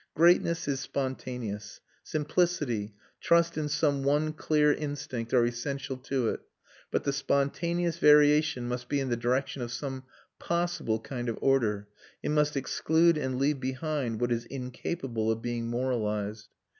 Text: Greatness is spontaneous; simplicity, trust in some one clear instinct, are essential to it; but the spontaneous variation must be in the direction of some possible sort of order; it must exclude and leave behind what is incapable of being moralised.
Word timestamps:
Greatness 0.15 0.67
is 0.67 0.79
spontaneous; 0.79 1.79
simplicity, 2.01 2.95
trust 3.19 3.55
in 3.55 3.69
some 3.69 4.01
one 4.03 4.33
clear 4.33 4.73
instinct, 4.73 5.31
are 5.31 5.45
essential 5.45 5.95
to 5.95 6.27
it; 6.29 6.39
but 6.89 7.03
the 7.03 7.13
spontaneous 7.13 7.99
variation 7.99 8.67
must 8.67 8.89
be 8.89 8.99
in 8.99 9.09
the 9.09 9.15
direction 9.15 9.61
of 9.61 9.71
some 9.71 10.03
possible 10.39 11.03
sort 11.07 11.29
of 11.29 11.37
order; 11.39 11.87
it 12.23 12.29
must 12.29 12.57
exclude 12.57 13.15
and 13.15 13.37
leave 13.37 13.59
behind 13.59 14.19
what 14.19 14.31
is 14.31 14.45
incapable 14.45 15.29
of 15.29 15.43
being 15.43 15.67
moralised. 15.67 16.49